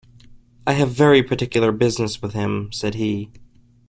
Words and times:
‘I 0.65 0.73
have 0.73 0.89
very 0.89 1.21
particular 1.21 1.71
business 1.71 2.23
with 2.23 2.33
him,’ 2.33 2.71
said 2.71 2.95
he. 2.95 3.29